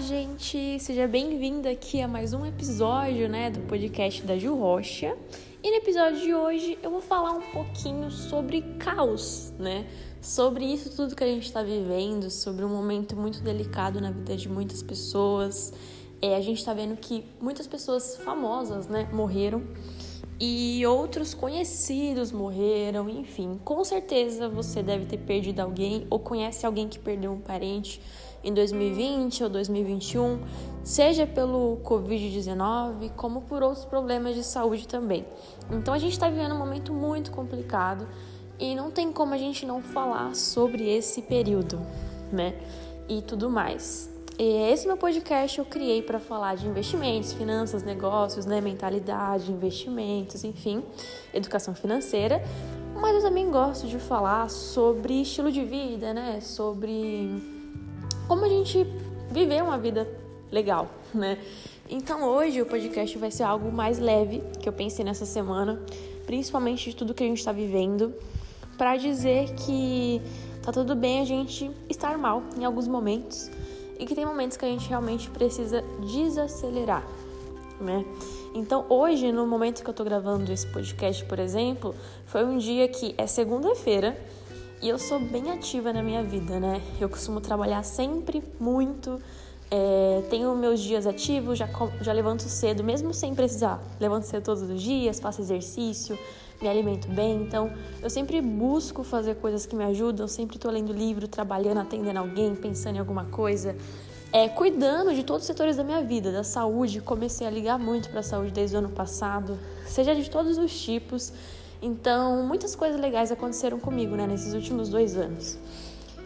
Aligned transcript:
Gente! 0.00 0.78
Seja 0.78 1.08
bem-vinda 1.08 1.70
aqui 1.70 2.02
a 2.02 2.06
mais 2.06 2.34
um 2.34 2.44
episódio, 2.44 3.30
né, 3.30 3.50
do 3.50 3.60
podcast 3.60 4.22
da 4.22 4.36
Ju 4.36 4.54
Rocha. 4.54 5.16
E 5.62 5.70
no 5.70 5.76
episódio 5.76 6.20
de 6.20 6.34
hoje 6.34 6.78
eu 6.82 6.90
vou 6.90 7.00
falar 7.00 7.32
um 7.32 7.40
pouquinho 7.40 8.10
sobre 8.10 8.60
caos, 8.78 9.54
né? 9.58 9.86
Sobre 10.20 10.66
isso 10.66 10.94
tudo 10.94 11.16
que 11.16 11.24
a 11.24 11.26
gente 11.26 11.46
está 11.46 11.62
vivendo, 11.62 12.30
sobre 12.30 12.62
um 12.62 12.68
momento 12.68 13.16
muito 13.16 13.40
delicado 13.40 13.98
na 13.98 14.10
vida 14.10 14.36
de 14.36 14.50
muitas 14.50 14.82
pessoas. 14.82 15.72
É, 16.20 16.36
a 16.36 16.40
gente 16.42 16.58
está 16.58 16.74
vendo 16.74 16.94
que 16.96 17.24
muitas 17.40 17.66
pessoas 17.66 18.16
famosas, 18.18 18.86
né, 18.86 19.08
morreram 19.12 19.62
e 20.38 20.84
outros 20.86 21.32
conhecidos 21.32 22.30
morreram, 22.30 23.08
enfim. 23.08 23.58
Com 23.64 23.82
certeza 23.82 24.46
você 24.46 24.82
deve 24.82 25.06
ter 25.06 25.18
perdido 25.18 25.60
alguém 25.60 26.06
ou 26.10 26.18
conhece 26.18 26.66
alguém 26.66 26.86
que 26.86 26.98
perdeu 26.98 27.32
um 27.32 27.40
parente 27.40 28.00
em 28.42 28.52
2020 28.54 29.44
ou 29.44 29.50
2021, 29.50 30.40
seja 30.82 31.26
pelo 31.26 31.78
Covid-19, 31.82 33.10
como 33.16 33.42
por 33.42 33.62
outros 33.62 33.84
problemas 33.84 34.34
de 34.34 34.44
saúde 34.44 34.86
também. 34.86 35.26
Então 35.70 35.92
a 35.92 35.98
gente 35.98 36.12
está 36.12 36.28
vivendo 36.28 36.54
um 36.54 36.58
momento 36.58 36.92
muito 36.92 37.30
complicado 37.30 38.06
e 38.58 38.74
não 38.74 38.90
tem 38.90 39.12
como 39.12 39.34
a 39.34 39.38
gente 39.38 39.66
não 39.66 39.82
falar 39.82 40.34
sobre 40.34 40.88
esse 40.88 41.22
período, 41.22 41.80
né? 42.32 42.54
E 43.08 43.20
tudo 43.20 43.50
mais. 43.50 44.10
E 44.38 44.70
esse 44.70 44.86
meu 44.86 44.98
podcast 44.98 45.58
eu 45.58 45.64
criei 45.64 46.02
para 46.02 46.20
falar 46.20 46.56
de 46.56 46.66
investimentos, 46.66 47.32
finanças, 47.32 47.82
negócios, 47.82 48.44
né, 48.44 48.60
mentalidade, 48.60 49.50
investimentos, 49.50 50.44
enfim, 50.44 50.82
educação 51.32 51.74
financeira. 51.74 52.42
Mas 53.00 53.14
eu 53.16 53.22
também 53.22 53.50
gosto 53.50 53.86
de 53.86 53.98
falar 53.98 54.50
sobre 54.50 55.22
estilo 55.22 55.50
de 55.50 55.64
vida, 55.64 56.12
né, 56.12 56.40
sobre 56.42 57.55
como 58.26 58.44
a 58.44 58.48
gente 58.48 58.86
viver 59.30 59.62
uma 59.62 59.78
vida 59.78 60.08
legal, 60.50 60.88
né? 61.14 61.38
Então 61.88 62.24
hoje 62.24 62.60
o 62.60 62.66
podcast 62.66 63.16
vai 63.18 63.30
ser 63.30 63.44
algo 63.44 63.70
mais 63.70 63.98
leve 63.98 64.42
que 64.60 64.68
eu 64.68 64.72
pensei 64.72 65.04
nessa 65.04 65.24
semana, 65.24 65.80
principalmente 66.26 66.90
de 66.90 66.96
tudo 66.96 67.14
que 67.14 67.22
a 67.22 67.26
gente 67.26 67.38
está 67.38 67.52
vivendo, 67.52 68.12
para 68.76 68.96
dizer 68.96 69.54
que 69.54 70.20
tá 70.62 70.72
tudo 70.72 70.94
bem 70.96 71.20
a 71.20 71.24
gente 71.24 71.70
estar 71.88 72.18
mal 72.18 72.42
em 72.58 72.64
alguns 72.64 72.88
momentos 72.88 73.50
e 73.98 74.04
que 74.04 74.14
tem 74.14 74.26
momentos 74.26 74.56
que 74.56 74.64
a 74.64 74.68
gente 74.68 74.88
realmente 74.88 75.30
precisa 75.30 75.82
desacelerar, 76.12 77.06
né? 77.80 78.04
Então, 78.54 78.86
hoje, 78.88 79.30
no 79.32 79.46
momento 79.46 79.82
que 79.84 79.90
eu 79.90 79.94
tô 79.94 80.02
gravando 80.02 80.50
esse 80.50 80.66
podcast, 80.66 81.24
por 81.26 81.38
exemplo, 81.38 81.94
foi 82.24 82.44
um 82.44 82.56
dia 82.58 82.88
que 82.88 83.14
é 83.18 83.26
segunda-feira 83.26 84.18
e 84.82 84.88
eu 84.88 84.98
sou 84.98 85.18
bem 85.18 85.50
ativa 85.50 85.92
na 85.92 86.02
minha 86.02 86.22
vida, 86.22 86.60
né? 86.60 86.82
Eu 87.00 87.08
costumo 87.08 87.40
trabalhar 87.40 87.82
sempre 87.82 88.42
muito, 88.60 89.20
é, 89.70 90.22
tenho 90.30 90.54
meus 90.54 90.80
dias 90.80 91.06
ativos, 91.06 91.58
já, 91.58 91.68
já 92.00 92.12
levanto 92.12 92.42
cedo, 92.42 92.84
mesmo 92.84 93.12
sem 93.12 93.34
precisar. 93.34 93.82
Levanto 93.98 94.24
cedo 94.24 94.44
todos 94.44 94.62
os 94.62 94.80
dias, 94.80 95.18
faço 95.18 95.40
exercício, 95.40 96.18
me 96.60 96.68
alimento 96.68 97.08
bem. 97.08 97.42
Então, 97.42 97.72
eu 98.02 98.10
sempre 98.10 98.40
busco 98.40 99.02
fazer 99.02 99.36
coisas 99.36 99.66
que 99.66 99.74
me 99.74 99.84
ajudam, 99.84 100.28
sempre 100.28 100.56
estou 100.56 100.70
lendo 100.70 100.92
livro, 100.92 101.26
trabalhando, 101.26 101.78
atendendo 101.78 102.18
alguém, 102.18 102.54
pensando 102.54 102.96
em 102.96 102.98
alguma 102.98 103.24
coisa. 103.24 103.76
É, 104.32 104.48
cuidando 104.48 105.14
de 105.14 105.24
todos 105.24 105.42
os 105.42 105.46
setores 105.46 105.76
da 105.76 105.84
minha 105.84 106.02
vida, 106.02 106.30
da 106.30 106.44
saúde, 106.44 107.00
comecei 107.00 107.46
a 107.46 107.50
ligar 107.50 107.78
muito 107.78 108.10
para 108.10 108.20
a 108.20 108.22
saúde 108.22 108.50
desde 108.50 108.76
o 108.76 108.80
ano 108.80 108.90
passado, 108.90 109.58
seja 109.86 110.14
de 110.14 110.28
todos 110.28 110.58
os 110.58 110.78
tipos. 110.78 111.32
Então, 111.80 112.42
muitas 112.42 112.74
coisas 112.74 113.00
legais 113.00 113.30
aconteceram 113.30 113.78
comigo, 113.78 114.16
né, 114.16 114.26
nesses 114.26 114.54
últimos 114.54 114.88
dois 114.88 115.16
anos. 115.16 115.58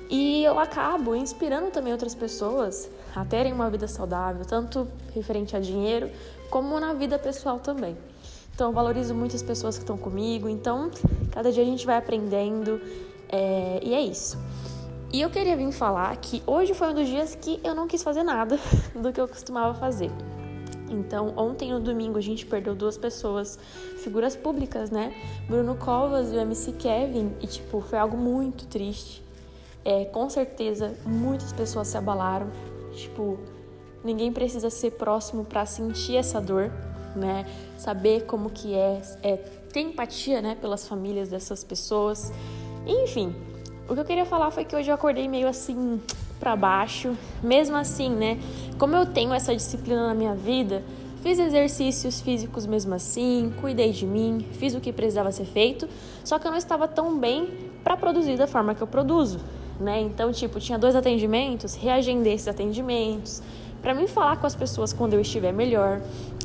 E 0.08 0.42
eu 0.42 0.58
acabo 0.58 1.14
inspirando 1.14 1.70
também 1.70 1.92
outras 1.92 2.14
pessoas 2.14 2.90
a 3.14 3.24
terem 3.24 3.52
uma 3.52 3.70
vida 3.70 3.86
saudável, 3.86 4.44
tanto 4.44 4.88
referente 5.14 5.56
a 5.56 5.60
dinheiro, 5.60 6.10
como 6.50 6.78
na 6.80 6.92
vida 6.94 7.18
pessoal 7.18 7.58
também. 7.60 7.96
Então, 8.54 8.68
eu 8.68 8.74
valorizo 8.74 9.14
muito 9.14 9.34
as 9.34 9.42
pessoas 9.42 9.76
que 9.76 9.82
estão 9.82 9.96
comigo. 9.96 10.48
Então, 10.48 10.90
cada 11.30 11.50
dia 11.50 11.62
a 11.62 11.66
gente 11.66 11.86
vai 11.86 11.96
aprendendo. 11.96 12.80
É, 13.28 13.80
e 13.82 13.94
é 13.94 14.00
isso. 14.00 14.36
E 15.12 15.20
eu 15.20 15.30
queria 15.30 15.56
vir 15.56 15.72
falar 15.72 16.16
que 16.16 16.42
hoje 16.46 16.74
foi 16.74 16.90
um 16.90 16.94
dos 16.94 17.08
dias 17.08 17.34
que 17.34 17.60
eu 17.64 17.74
não 17.74 17.88
quis 17.88 18.02
fazer 18.02 18.22
nada 18.22 18.58
do 18.94 19.12
que 19.12 19.20
eu 19.20 19.26
costumava 19.26 19.74
fazer. 19.74 20.10
Então, 20.90 21.32
ontem 21.36 21.72
no 21.72 21.78
domingo 21.78 22.18
a 22.18 22.20
gente 22.20 22.44
perdeu 22.44 22.74
duas 22.74 22.98
pessoas, 22.98 23.58
figuras 24.02 24.34
públicas, 24.34 24.90
né? 24.90 25.14
Bruno 25.46 25.76
Covas 25.76 26.32
e 26.32 26.36
o 26.36 26.40
MC 26.40 26.72
Kevin, 26.72 27.32
e 27.40 27.46
tipo, 27.46 27.80
foi 27.80 27.98
algo 27.98 28.16
muito 28.16 28.66
triste. 28.66 29.22
É, 29.84 30.04
com 30.06 30.28
certeza, 30.28 30.94
muitas 31.06 31.52
pessoas 31.52 31.88
se 31.88 31.96
abalaram. 31.96 32.50
Tipo, 32.92 33.38
ninguém 34.02 34.32
precisa 34.32 34.68
ser 34.68 34.92
próximo 34.92 35.44
para 35.44 35.64
sentir 35.64 36.16
essa 36.16 36.40
dor, 36.40 36.72
né? 37.14 37.46
Saber 37.78 38.26
como 38.26 38.50
que 38.50 38.74
é, 38.74 39.00
é 39.22 39.36
ter 39.36 39.80
empatia, 39.80 40.42
né, 40.42 40.56
pelas 40.60 40.86
famílias 40.88 41.28
dessas 41.28 41.62
pessoas. 41.62 42.32
Enfim, 42.84 43.34
o 43.88 43.94
que 43.94 44.00
eu 44.00 44.04
queria 44.04 44.26
falar 44.26 44.50
foi 44.50 44.64
que 44.64 44.74
hoje 44.74 44.90
eu 44.90 44.94
acordei 44.94 45.28
meio 45.28 45.46
assim 45.46 46.00
para 46.40 46.56
baixo. 46.56 47.16
Mesmo 47.42 47.76
assim, 47.76 48.10
né, 48.10 48.40
como 48.78 48.96
eu 48.96 49.06
tenho 49.06 49.32
essa 49.32 49.54
disciplina 49.54 50.08
na 50.08 50.14
minha 50.14 50.34
vida, 50.34 50.82
fiz 51.22 51.38
exercícios 51.38 52.20
físicos 52.20 52.66
mesmo 52.66 52.94
assim, 52.94 53.52
cuidei 53.60 53.92
de 53.92 54.06
mim, 54.06 54.44
fiz 54.52 54.74
o 54.74 54.80
que 54.80 54.92
precisava 54.92 55.30
ser 55.30 55.44
feito, 55.44 55.86
só 56.24 56.38
que 56.38 56.46
eu 56.46 56.50
não 56.50 56.58
estava 56.58 56.88
tão 56.88 57.18
bem 57.18 57.48
para 57.84 57.96
produzir 57.96 58.36
da 58.36 58.46
forma 58.46 58.74
que 58.74 58.82
eu 58.82 58.86
produzo, 58.86 59.38
né? 59.78 60.00
Então, 60.00 60.32
tipo, 60.32 60.58
tinha 60.58 60.78
dois 60.78 60.96
atendimentos, 60.96 61.74
reagendei 61.74 62.34
esses 62.34 62.48
atendimentos, 62.48 63.42
para 63.82 63.94
mim 63.94 64.06
falar 64.06 64.36
com 64.38 64.46
as 64.46 64.54
pessoas 64.54 64.92
quando 64.92 65.14
eu 65.14 65.20
estiver 65.20 65.52
melhor. 65.52 66.00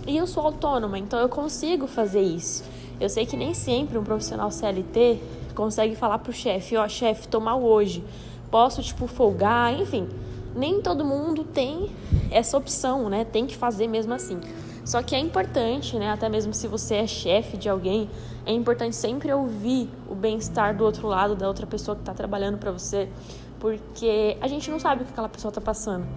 E 0.08 0.16
eu 0.16 0.28
sou 0.28 0.44
autônoma, 0.44 1.00
então 1.00 1.20
eu 1.20 1.28
consigo 1.28 1.88
fazer 1.88 2.22
isso. 2.22 2.64
Eu 3.00 3.10
sei 3.10 3.26
que 3.26 3.36
nem 3.36 3.54
sempre 3.54 3.98
um 3.98 4.04
profissional 4.04 4.52
CLT 4.52 5.20
consegue 5.54 5.96
falar 5.96 6.20
pro 6.20 6.32
chefe, 6.32 6.78
ó, 6.78 6.86
oh, 6.86 6.90
chefe, 6.90 7.28
tô 7.28 7.40
mal 7.40 7.62
hoje. 7.62 8.04
Posso, 8.56 8.82
tipo, 8.82 9.06
folgar, 9.06 9.78
enfim. 9.78 10.08
Nem 10.56 10.82
todo 10.82 11.04
mundo 11.04 11.44
tem 11.44 11.94
essa 12.32 12.58
opção, 12.58 13.10
né? 13.10 13.26
Tem 13.26 13.46
que 13.46 13.54
fazer 13.54 13.86
mesmo 13.86 14.14
assim. 14.14 14.40
Só 14.86 15.04
que 15.04 15.14
é 15.14 15.20
importante, 15.20 15.98
né? 15.98 16.10
Até 16.10 16.30
mesmo 16.30 16.54
se 16.54 16.66
você 16.66 16.96
é 16.96 17.06
chefe 17.06 17.58
de 17.58 17.68
alguém, 17.68 18.10
é 18.46 18.54
importante 18.54 18.96
sempre 18.96 19.30
ouvir 19.34 19.90
o 20.10 20.16
bem-estar 20.16 20.74
do 20.74 20.86
outro 20.86 21.06
lado, 21.06 21.36
da 21.36 21.50
outra 21.50 21.68
pessoa 21.68 21.96
que 21.96 22.04
está 22.04 22.14
trabalhando 22.14 22.58
para 22.58 22.72
você, 22.72 23.10
porque 23.60 24.38
a 24.40 24.48
gente 24.48 24.72
não 24.72 24.80
sabe 24.80 25.02
o 25.02 25.06
que 25.06 25.12
aquela 25.12 25.28
pessoa 25.28 25.50
está 25.50 25.60
passando. 25.60 26.08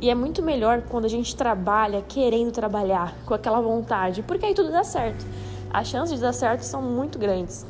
E 0.00 0.10
é 0.10 0.16
muito 0.16 0.42
melhor 0.42 0.82
quando 0.90 1.04
a 1.04 1.08
gente 1.08 1.36
trabalha 1.36 2.02
querendo 2.02 2.50
trabalhar, 2.50 3.16
com 3.24 3.34
aquela 3.34 3.60
vontade, 3.60 4.20
porque 4.20 4.44
aí 4.44 4.52
tudo 4.52 4.72
dá 4.72 4.82
certo. 4.82 5.24
As 5.72 5.86
chances 5.86 6.16
de 6.16 6.22
dar 6.22 6.32
certo 6.32 6.62
são 6.62 6.82
muito 6.82 7.20
grandes. 7.20 7.64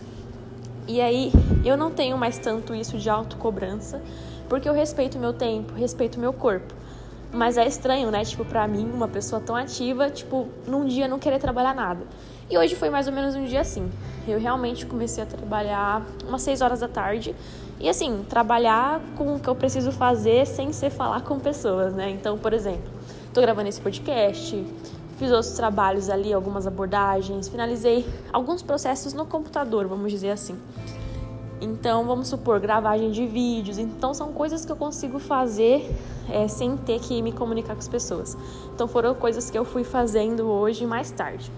E 0.87 1.01
aí 1.01 1.33
eu 1.65 1.77
não 1.77 1.91
tenho 1.91 2.19
mais 2.19 2.39
tanto 2.39 2.75
isso 2.75 2.99
de 2.99 3.09
autocobrança, 3.09 4.03
porque 4.49 4.69
eu 4.69 4.75
respeito 4.75 5.19
meu 5.19 5.33
tempo, 5.33 5.73
respeito 5.75 6.21
meu 6.21 6.33
corpo. 6.33 6.75
Mas 7.33 7.57
é 7.57 7.67
estranho, 7.67 8.11
né? 8.11 8.25
Tipo, 8.25 8.45
pra 8.45 8.69
mim, 8.69 8.89
uma 8.93 9.09
pessoa 9.09 9.41
tão 9.41 9.57
ativa, 9.57 10.09
tipo, 10.09 10.49
num 10.69 10.85
dia 10.85 11.09
não 11.09 11.19
querer 11.19 11.41
trabalhar 11.41 11.75
nada. 11.75 12.07
E 12.49 12.57
hoje 12.57 12.77
foi 12.77 12.91
mais 12.91 13.09
ou 13.09 13.13
menos 13.13 13.35
um 13.35 13.45
dia 13.45 13.61
assim. 13.63 13.91
Eu 14.29 14.39
realmente 14.39 14.87
comecei 14.87 15.25
a 15.25 15.27
trabalhar 15.27 16.03
umas 16.29 16.43
6 16.43 16.61
horas 16.61 16.81
da 16.81 16.89
tarde. 16.89 17.35
E 17.81 17.89
assim, 17.89 18.25
trabalhar 18.29 19.01
com 19.17 19.35
o 19.35 19.41
que 19.41 19.49
eu 19.49 19.55
preciso 19.55 19.91
fazer 19.91 20.47
sem 20.47 20.73
ser 20.73 20.91
falar 20.91 21.23
com 21.23 21.41
pessoas, 21.41 21.93
né? 21.93 22.11
Então, 22.11 22.39
por 22.39 22.53
exemplo, 22.53 22.89
tô 23.33 23.41
gravando 23.41 23.69
esse 23.69 23.81
podcast, 23.81 24.65
fiz 25.19 25.31
outros 25.31 25.53
trabalhos 25.53 26.09
ali, 26.09 26.33
algumas 26.33 26.67
abordagens, 26.67 27.49
finalizei 27.49 28.07
alguns 28.33 28.63
processos 28.63 29.13
no 29.13 29.25
computador, 29.27 29.87
vamos 29.87 30.11
dizer 30.11 30.31
assim. 30.31 30.59
Então, 31.61 32.05
vamos 32.05 32.29
supor, 32.29 32.61
gravagem 32.61 33.11
de 33.11 33.27
vídeos. 33.27 33.79
Então, 33.79 34.13
são 34.13 34.33
coisas 34.33 34.65
que 34.65 34.73
eu 34.73 34.77
consigo 34.77 35.19
fazer 35.19 35.91
é, 36.29 36.47
sem 36.49 36.77
ter 36.77 37.01
que 37.01 37.23
me 37.23 37.33
comunicar 37.33 37.75
com 37.75 37.79
as 37.79 37.89
pessoas. 37.89 38.37
Então, 38.75 38.87
foram 38.87 39.15
coisas 39.15 39.49
que 39.51 39.59
eu 39.59 39.65
fui 39.65 39.85
fazendo 39.85 40.47
hoje 40.47 40.85
mais 40.85 41.11
tarde. 41.11 41.51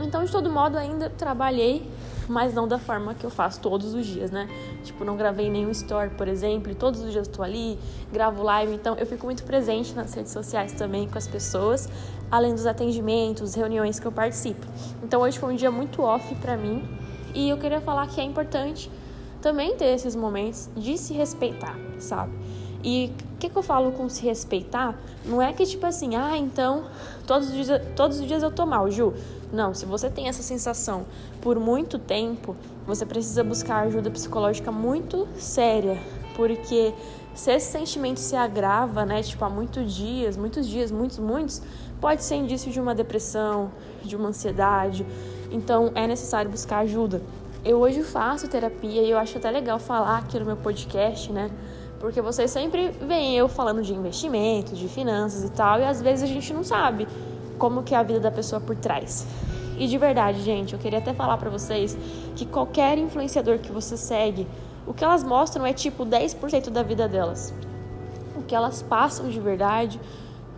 Então, 0.00 0.24
de 0.24 0.32
todo 0.32 0.50
modo, 0.50 0.76
ainda 0.76 1.08
trabalhei, 1.08 1.88
mas 2.28 2.54
não 2.54 2.66
da 2.66 2.78
forma 2.78 3.14
que 3.14 3.24
eu 3.24 3.30
faço 3.30 3.60
todos 3.60 3.94
os 3.94 4.06
dias, 4.06 4.30
né? 4.30 4.48
Tipo, 4.82 5.04
não 5.04 5.16
gravei 5.16 5.50
nenhum 5.50 5.70
story, 5.70 6.10
por 6.10 6.28
exemplo, 6.28 6.70
e 6.70 6.74
todos 6.74 7.00
os 7.00 7.12
dias 7.12 7.26
estou 7.28 7.44
ali, 7.44 7.78
gravo 8.12 8.42
live. 8.42 8.74
Então, 8.74 8.94
eu 8.96 9.06
fico 9.06 9.26
muito 9.26 9.44
presente 9.44 9.94
nas 9.94 10.12
redes 10.14 10.32
sociais 10.32 10.72
também 10.72 11.08
com 11.08 11.18
as 11.18 11.28
pessoas, 11.28 11.88
além 12.30 12.54
dos 12.54 12.66
atendimentos, 12.66 13.54
reuniões 13.54 13.98
que 13.98 14.06
eu 14.06 14.12
participo. 14.12 14.66
Então, 15.02 15.22
hoje 15.22 15.38
foi 15.38 15.52
um 15.52 15.56
dia 15.56 15.70
muito 15.70 16.02
off 16.02 16.34
para 16.36 16.56
mim 16.56 16.82
e 17.34 17.48
eu 17.48 17.58
queria 17.58 17.80
falar 17.80 18.06
que 18.06 18.20
é 18.20 18.24
importante 18.24 18.90
também 19.42 19.76
ter 19.76 19.86
esses 19.86 20.16
momentos 20.16 20.70
de 20.76 20.96
se 20.96 21.12
respeitar, 21.12 21.76
sabe? 21.98 22.32
E 22.82 23.12
o 23.34 23.38
que, 23.38 23.48
que, 23.48 23.56
eu 23.56 23.62
falo 23.62 23.92
com 23.92 24.08
se 24.08 24.22
respeitar? 24.22 24.98
Não 25.24 25.40
é 25.40 25.52
que 25.52 25.64
tipo 25.66 25.84
assim, 25.86 26.16
ah, 26.16 26.36
então 26.36 26.84
todos 27.26 27.48
os 27.48 27.54
dias, 27.54 27.82
todos 27.96 28.20
os 28.20 28.26
dias 28.26 28.42
eu 28.42 28.50
tô 28.50 28.64
mal, 28.66 28.90
Ju. 28.90 29.14
Não, 29.54 29.72
se 29.72 29.86
você 29.86 30.10
tem 30.10 30.26
essa 30.26 30.42
sensação 30.42 31.06
por 31.40 31.60
muito 31.60 31.96
tempo, 31.96 32.56
você 32.84 33.06
precisa 33.06 33.44
buscar 33.44 33.86
ajuda 33.86 34.10
psicológica 34.10 34.72
muito 34.72 35.28
séria, 35.36 35.96
porque 36.34 36.92
se 37.36 37.52
esse 37.52 37.70
sentimento 37.70 38.18
se 38.18 38.34
agrava, 38.34 39.06
né, 39.06 39.22
tipo, 39.22 39.44
há 39.44 39.48
muitos 39.48 39.94
dias, 39.94 40.36
muitos 40.36 40.66
dias, 40.66 40.90
muitos, 40.90 41.20
muitos, 41.20 41.62
pode 42.00 42.24
ser 42.24 42.34
indício 42.34 42.72
de 42.72 42.80
uma 42.80 42.96
depressão, 42.96 43.70
de 44.02 44.16
uma 44.16 44.30
ansiedade. 44.30 45.06
Então, 45.52 45.92
é 45.94 46.04
necessário 46.04 46.50
buscar 46.50 46.78
ajuda. 46.78 47.22
Eu 47.64 47.78
hoje 47.78 48.02
faço 48.02 48.48
terapia 48.48 49.02
e 49.02 49.10
eu 49.10 49.16
acho 49.16 49.38
até 49.38 49.52
legal 49.52 49.78
falar 49.78 50.18
aqui 50.18 50.36
no 50.36 50.46
meu 50.46 50.56
podcast, 50.56 51.32
né? 51.32 51.48
Porque 52.00 52.20
vocês 52.20 52.50
sempre 52.50 52.90
veem 52.90 53.36
eu 53.36 53.48
falando 53.48 53.82
de 53.82 53.94
investimentos, 53.94 54.76
de 54.76 54.88
finanças 54.88 55.44
e 55.44 55.50
tal, 55.50 55.78
e 55.78 55.84
às 55.84 56.02
vezes 56.02 56.24
a 56.24 56.26
gente 56.26 56.52
não 56.52 56.64
sabe 56.64 57.06
como 57.58 57.82
que 57.82 57.94
é 57.94 57.98
a 57.98 58.02
vida 58.02 58.20
da 58.20 58.30
pessoa 58.30 58.60
por 58.60 58.76
trás. 58.76 59.26
E 59.78 59.86
de 59.86 59.98
verdade, 59.98 60.40
gente, 60.42 60.72
eu 60.72 60.78
queria 60.78 60.98
até 60.98 61.12
falar 61.12 61.36
para 61.36 61.50
vocês 61.50 61.96
que 62.36 62.46
qualquer 62.46 62.96
influenciador 62.98 63.58
que 63.58 63.72
você 63.72 63.96
segue, 63.96 64.46
o 64.86 64.94
que 64.94 65.02
elas 65.02 65.24
mostram 65.24 65.66
é 65.66 65.72
tipo 65.72 66.04
10% 66.04 66.70
da 66.70 66.82
vida 66.82 67.08
delas. 67.08 67.52
O 68.36 68.42
que 68.42 68.54
elas 68.54 68.82
passam 68.82 69.28
de 69.28 69.40
verdade 69.40 70.00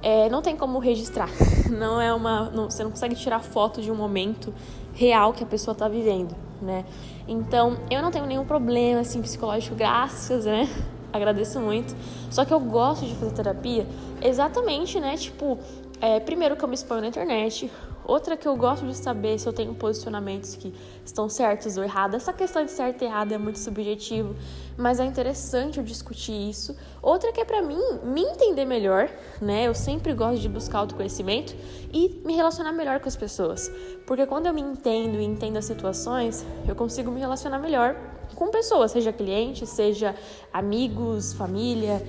é, 0.03 0.29
não 0.29 0.43
tem 0.43 0.57
como 0.57 0.79
registrar. 0.79 1.31
Não 1.71 2.01
é 2.01 2.13
uma, 2.13 2.49
não, 2.51 2.71
você 2.71 2.85
não 2.85 2.93
consegue 2.93 3.17
tirar 3.17 3.41
foto 3.41 3.83
de 3.83 3.91
um 3.91 3.95
momento 3.97 4.55
real 4.95 5.33
que 5.33 5.43
a 5.43 5.47
pessoa 5.47 5.73
está 5.73 5.89
vivendo, 5.89 6.35
né? 6.63 6.85
Então, 7.27 7.77
eu 7.91 8.01
não 8.01 8.13
tenho 8.13 8.25
nenhum 8.25 8.45
problema 8.45 9.01
assim 9.01 9.21
psicológico, 9.21 9.75
graças, 9.75 10.45
né? 10.45 10.69
Agradeço 11.13 11.59
muito. 11.59 11.95
Só 12.31 12.45
que 12.45 12.55
eu 12.55 12.61
gosto 12.61 13.05
de 13.05 13.15
fazer 13.17 13.33
terapia 13.33 13.85
exatamente, 14.23 15.01
né? 15.01 15.17
Tipo, 15.17 15.59
é, 16.01 16.21
primeiro 16.21 16.57
que 16.57 16.65
eu 16.65 16.69
me 16.69 16.75
exponho 16.75 17.01
na 17.01 17.09
internet, 17.09 17.71
Outra 18.07 18.37
que 18.37 18.47
eu 18.47 18.57
gosto 18.57 18.87
de 18.87 18.97
saber 18.97 19.37
se 19.37 19.49
eu 19.49 19.53
tenho 19.53 19.75
posicionamentos 19.75 20.55
que 20.55 20.73
estão 21.05 21.29
certos 21.29 21.77
ou 21.77 21.83
errados. 21.83 22.15
Essa 22.15 22.33
questão 22.33 22.65
de 22.65 22.71
certo 22.71 23.03
e 23.03 23.05
errado 23.05 23.33
é 23.33 23.39
muito 23.39 23.59
subjetivo, 23.59 24.37
mas 24.77 25.01
é 25.01 25.05
interessante 25.05 25.79
eu 25.79 25.85
discutir 25.85 26.49
isso. 26.49 26.77
Outra 27.03 27.33
que 27.33 27.41
é 27.41 27.45
para 27.45 27.61
mim 27.61 27.81
me 28.05 28.23
entender 28.23 28.65
melhor, 28.65 29.11
né? 29.43 29.67
Eu 29.67 29.75
sempre 29.75 30.15
gosto 30.15 30.41
de 30.41 30.49
buscar 30.49 30.79
autoconhecimento 30.79 31.57
e 31.93 32.23
me 32.25 32.37
relacionar 32.37 32.71
melhor 32.71 33.01
com 33.01 33.09
as 33.09 33.17
pessoas. 33.17 33.69
Porque 34.07 34.25
quando 34.25 34.47
eu 34.47 34.55
me 34.55 34.61
entendo 34.61 35.21
e 35.21 35.25
entendo 35.25 35.57
as 35.57 35.65
situações, 35.65 36.47
eu 36.69 36.77
consigo 36.77 37.11
me 37.11 37.19
relacionar 37.19 37.59
melhor 37.59 37.97
com 38.37 38.53
pessoas, 38.53 38.93
seja 38.93 39.13
cliente, 39.13 39.67
seja 39.67 40.15
amigos, 40.53 41.33
família. 41.33 42.07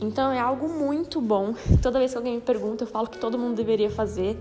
Então 0.00 0.30
é 0.30 0.38
algo 0.38 0.68
muito 0.68 1.20
bom. 1.20 1.54
Toda 1.82 1.98
vez 1.98 2.12
que 2.12 2.16
alguém 2.16 2.36
me 2.36 2.40
pergunta, 2.40 2.84
eu 2.84 2.88
falo 2.88 3.08
que 3.08 3.18
todo 3.18 3.38
mundo 3.38 3.56
deveria 3.56 3.90
fazer 3.90 4.38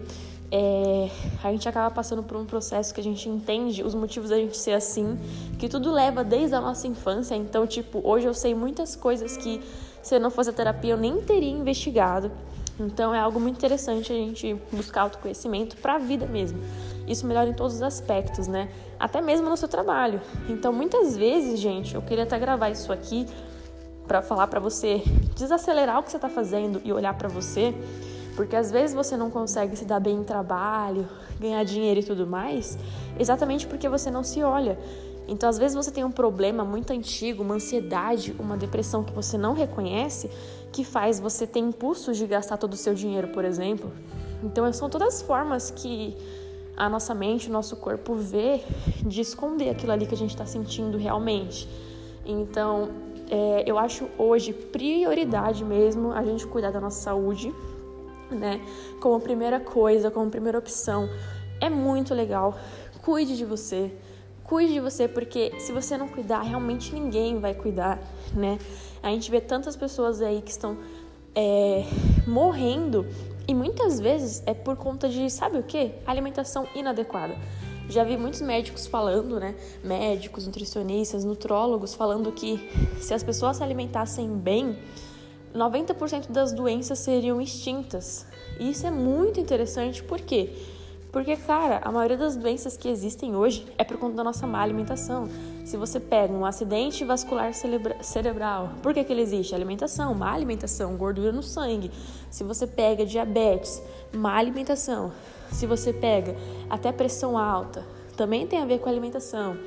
é, 0.49 1.09
a 1.43 1.51
gente 1.51 1.67
acaba 1.67 1.93
passando 1.93 2.23
por 2.23 2.37
um 2.37 2.45
processo 2.45 2.93
que 2.93 3.01
a 3.01 3.03
gente 3.03 3.27
entende 3.27 3.83
os 3.83 3.93
motivos 3.93 4.29
da 4.29 4.37
gente 4.37 4.57
ser 4.57 4.73
assim, 4.73 5.17
que 5.59 5.67
tudo 5.67 5.91
leva 5.91 6.23
desde 6.23 6.55
a 6.55 6.61
nossa 6.61 6.87
infância. 6.87 7.35
Então, 7.35 7.67
tipo, 7.67 8.01
hoje 8.03 8.27
eu 8.27 8.33
sei 8.33 8.55
muitas 8.55 8.95
coisas 8.95 9.35
que 9.35 9.61
se 10.01 10.15
eu 10.15 10.19
não 10.19 10.31
fosse 10.31 10.49
a 10.49 10.53
terapia 10.53 10.93
eu 10.93 10.97
nem 10.97 11.21
teria 11.21 11.51
investigado. 11.51 12.31
Então, 12.79 13.13
é 13.13 13.19
algo 13.19 13.39
muito 13.39 13.57
interessante 13.57 14.13
a 14.13 14.15
gente 14.15 14.55
buscar 14.71 15.01
autoconhecimento 15.01 15.75
para 15.77 15.95
a 15.95 15.97
vida 15.97 16.27
mesmo. 16.27 16.59
Isso 17.07 17.25
melhora 17.25 17.49
em 17.49 17.53
todos 17.53 17.75
os 17.75 17.81
aspectos, 17.81 18.47
né? 18.47 18.69
Até 18.99 19.19
mesmo 19.19 19.49
no 19.49 19.57
seu 19.57 19.67
trabalho. 19.67 20.21
Então, 20.47 20.71
muitas 20.71 21.17
vezes, 21.17 21.59
gente, 21.59 21.95
eu 21.95 22.01
queria 22.03 22.23
até 22.23 22.37
gravar 22.37 22.69
isso 22.69 22.93
aqui 22.93 23.25
para 24.07 24.21
falar 24.21 24.47
para 24.47 24.59
você 24.59 25.03
desacelerar 25.35 25.99
o 25.99 26.03
que 26.03 26.11
você 26.11 26.17
está 26.17 26.29
fazendo 26.29 26.81
e 26.83 26.91
olhar 26.93 27.13
para 27.15 27.27
você 27.27 27.73
porque 28.37 28.55
às 28.55 28.71
vezes 28.71 28.95
você 28.95 29.17
não 29.17 29.31
consegue 29.31 29.75
se 29.75 29.83
dar 29.83 29.99
bem 29.99 30.17
em 30.17 30.23
trabalho, 30.23 31.09
ganhar 31.39 31.63
dinheiro 31.63 32.01
e 32.01 32.03
tudo 32.03 32.27
mais, 32.27 32.77
exatamente 33.19 33.65
porque 33.65 33.89
você 33.89 34.11
não 34.11 34.23
se 34.23 34.43
olha. 34.43 34.77
Então, 35.27 35.49
às 35.49 35.57
vezes 35.57 35.75
você 35.75 35.91
tem 35.91 36.03
um 36.03 36.11
problema 36.11 36.63
muito 36.63 36.93
antigo, 36.93 37.41
uma 37.41 37.55
ansiedade, 37.55 38.35
uma 38.37 38.55
depressão 38.55 39.03
que 39.03 39.11
você 39.11 39.39
não 39.39 39.53
reconhece, 39.53 40.29
que 40.71 40.85
faz 40.85 41.19
você 41.19 41.47
ter 41.47 41.59
impulsos 41.59 42.15
de 42.15 42.27
gastar 42.27 42.57
todo 42.57 42.73
o 42.73 42.77
seu 42.77 42.93
dinheiro, 42.93 43.29
por 43.29 43.43
exemplo. 43.43 43.91
Então, 44.43 44.71
são 44.71 44.87
todas 44.87 45.15
as 45.15 45.21
formas 45.23 45.71
que 45.71 46.15
a 46.77 46.87
nossa 46.87 47.15
mente, 47.15 47.49
o 47.49 47.51
nosso 47.51 47.75
corpo 47.75 48.13
vê 48.13 48.61
de 49.03 49.19
esconder 49.19 49.69
aquilo 49.71 49.91
ali 49.91 50.05
que 50.05 50.13
a 50.13 50.17
gente 50.17 50.29
está 50.29 50.45
sentindo 50.45 50.95
realmente. 50.95 51.67
Então, 52.23 52.89
é, 53.29 53.63
eu 53.65 53.77
acho 53.77 54.07
hoje 54.17 54.53
prioridade 54.53 55.63
mesmo 55.63 56.11
a 56.11 56.23
gente 56.23 56.45
cuidar 56.47 56.71
da 56.71 56.79
nossa 56.79 57.01
saúde, 57.01 57.53
né? 58.31 58.61
Como 59.01 59.19
primeira 59.19 59.59
coisa, 59.59 60.09
como 60.09 60.29
primeira 60.29 60.57
opção. 60.57 61.09
É 61.59 61.69
muito 61.69 62.13
legal. 62.13 62.57
Cuide 63.01 63.35
de 63.35 63.45
você. 63.45 63.91
Cuide 64.43 64.73
de 64.73 64.79
você, 64.79 65.07
porque 65.07 65.53
se 65.59 65.73
você 65.73 65.97
não 65.97 66.07
cuidar, 66.07 66.41
realmente 66.41 66.93
ninguém 66.93 67.39
vai 67.39 67.53
cuidar, 67.53 67.99
né? 68.33 68.57
A 69.03 69.09
gente 69.09 69.29
vê 69.29 69.41
tantas 69.41 69.75
pessoas 69.75 70.21
aí 70.21 70.41
que 70.41 70.51
estão 70.51 70.77
é, 71.35 71.83
morrendo 72.25 73.05
e 73.47 73.53
muitas 73.53 73.99
vezes 73.99 74.41
é 74.45 74.53
por 74.53 74.75
conta 74.75 75.07
de, 75.09 75.29
sabe 75.29 75.57
o 75.57 75.63
que? 75.63 75.91
Alimentação 76.05 76.65
inadequada. 76.73 77.35
Já 77.89 78.03
vi 78.03 78.17
muitos 78.17 78.41
médicos 78.41 78.85
falando, 78.85 79.39
né? 79.39 79.55
Médicos, 79.83 80.45
nutricionistas, 80.45 81.23
nutrólogos 81.23 81.93
falando 81.93 82.31
que 82.31 82.69
se 82.99 83.13
as 83.13 83.23
pessoas 83.23 83.57
se 83.57 83.63
alimentassem 83.63 84.29
bem, 84.37 84.77
90% 85.55 86.31
das 86.31 86.51
doenças 86.51 86.99
seriam 86.99 87.41
extintas. 87.41 88.25
E 88.59 88.71
isso 88.71 88.85
é 88.85 88.91
muito 88.91 89.39
interessante, 89.39 90.03
por 90.03 90.19
quê? 90.19 90.51
Porque, 91.11 91.35
cara, 91.37 91.79
a 91.83 91.91
maioria 91.91 92.17
das 92.17 92.35
doenças 92.35 92.75
que 92.75 92.89
existem 92.89 93.35
hoje 93.35 93.65
é 93.77 93.83
por 93.83 93.97
conta 93.97 94.17
da 94.17 94.23
nossa 94.23 94.45
má 94.45 94.61
alimentação. 94.61 95.29
Se 95.65 95.77
você 95.77 95.99
pega 95.99 96.33
um 96.33 96.45
acidente 96.45 97.05
vascular 97.05 97.51
cerebral, 98.01 98.71
por 98.83 98.93
que, 98.93 99.03
que 99.03 99.13
ele 99.13 99.21
existe? 99.21 99.55
Alimentação, 99.55 100.13
má 100.13 100.31
alimentação, 100.31 100.95
gordura 100.97 101.31
no 101.31 101.41
sangue. 101.41 101.89
Se 102.29 102.43
você 102.43 102.67
pega 102.67 103.05
diabetes, 103.05 103.81
má 104.13 104.35
alimentação. 104.35 105.11
Se 105.51 105.65
você 105.65 105.91
pega 105.93 106.35
até 106.69 106.91
pressão 106.91 107.37
alta, 107.37 107.85
também 108.15 108.47
tem 108.47 108.59
a 108.59 108.65
ver 108.65 108.79
com 108.79 108.89
a 108.89 108.91
alimentação. 108.91 109.57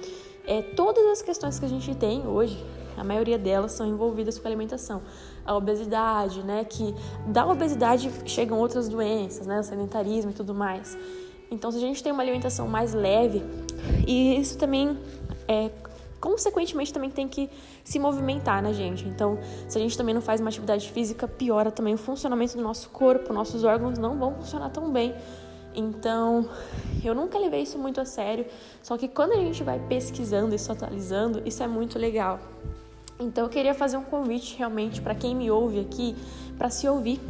É, 0.46 0.62
todas 0.62 1.04
as 1.06 1.22
questões 1.22 1.58
que 1.58 1.64
a 1.64 1.68
gente 1.68 1.94
tem 1.94 2.26
hoje 2.26 2.64
a 3.00 3.04
maioria 3.04 3.38
delas 3.38 3.72
são 3.72 3.86
envolvidas 3.86 4.38
com 4.38 4.46
a 4.46 4.50
alimentação. 4.50 5.00
A 5.44 5.56
obesidade, 5.56 6.42
né, 6.42 6.64
que 6.64 6.94
da 7.26 7.46
obesidade 7.46 8.10
chegam 8.26 8.58
outras 8.58 8.90
doenças, 8.90 9.46
né, 9.46 9.58
o 9.58 9.62
sedentarismo 9.62 10.32
e 10.32 10.34
tudo 10.34 10.54
mais. 10.54 10.98
Então, 11.50 11.70
se 11.72 11.78
a 11.78 11.80
gente 11.80 12.02
tem 12.02 12.12
uma 12.12 12.22
alimentação 12.22 12.68
mais 12.68 12.92
leve, 12.92 13.42
e 14.06 14.38
isso 14.38 14.58
também 14.58 14.98
é 15.48 15.70
consequentemente 16.20 16.92
também 16.92 17.08
tem 17.08 17.26
que 17.26 17.48
se 17.82 17.98
movimentar, 17.98 18.62
né, 18.62 18.74
gente? 18.74 19.08
Então, 19.08 19.38
se 19.66 19.78
a 19.78 19.80
gente 19.80 19.96
também 19.96 20.14
não 20.14 20.20
faz 20.20 20.38
uma 20.38 20.50
atividade 20.50 20.90
física, 20.92 21.26
piora 21.26 21.70
também 21.70 21.94
o 21.94 21.98
funcionamento 21.98 22.58
do 22.58 22.62
nosso 22.62 22.90
corpo, 22.90 23.32
nossos 23.32 23.64
órgãos 23.64 23.98
não 23.98 24.18
vão 24.18 24.34
funcionar 24.34 24.68
tão 24.68 24.92
bem. 24.92 25.14
Então, 25.74 26.48
eu 27.04 27.14
nunca 27.14 27.38
levei 27.38 27.62
isso 27.62 27.78
muito 27.78 28.00
a 28.00 28.04
sério, 28.04 28.46
só 28.82 28.96
que 28.96 29.08
quando 29.08 29.32
a 29.32 29.36
gente 29.36 29.62
vai 29.62 29.78
pesquisando 29.78 30.54
e 30.54 30.58
se 30.58 30.70
atualizando, 30.70 31.42
isso 31.46 31.62
é 31.62 31.66
muito 31.66 31.98
legal. 31.98 32.40
Então 33.20 33.44
eu 33.44 33.50
queria 33.50 33.74
fazer 33.74 33.98
um 33.98 34.02
convite 34.02 34.56
realmente 34.56 35.00
para 35.02 35.14
quem 35.14 35.34
me 35.34 35.50
ouve 35.50 35.78
aqui, 35.78 36.16
para 36.56 36.70
se 36.70 36.88
ouvir, 36.88 37.20